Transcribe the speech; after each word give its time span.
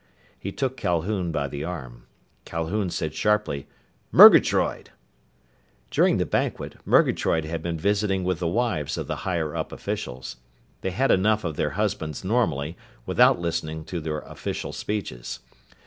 He 0.39 0.51
took 0.51 0.77
Calhoun 0.77 1.31
by 1.31 1.47
the 1.47 1.63
arm. 1.63 2.07
Calhoun 2.43 2.89
said 2.89 3.13
sharply, 3.13 3.67
"Murgatroyd!" 4.11 4.89
During 5.91 6.17
the 6.17 6.25
banquet, 6.25 6.73
Murgatroyd 6.87 7.45
had 7.45 7.61
been 7.61 7.77
visiting 7.77 8.23
with 8.23 8.39
the 8.39 8.47
wives 8.47 8.97
of 8.97 9.05
the 9.05 9.17
higher 9.17 9.55
up 9.55 9.71
officials. 9.71 10.37
They 10.81 10.89
had 10.89 11.11
enough 11.11 11.43
of 11.43 11.55
their 11.55 11.69
husbands 11.77 12.23
normally, 12.23 12.75
without 13.05 13.37
listening 13.39 13.85
to 13.93 13.99
their 14.01 14.21
official 14.21 14.73
speeches. 14.73 15.37